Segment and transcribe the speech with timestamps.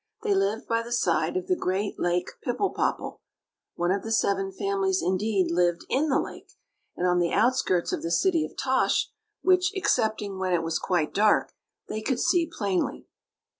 [0.23, 3.21] They lived by the side of the great Lake Pipple popple
[3.75, 6.51] (one of the seven families, indeed, lived in the lake),
[6.97, 9.11] and on the outskirts of the city of Tosh,
[9.43, 11.53] which, excepting when it was quite dark,
[11.87, 13.05] they could see plainly.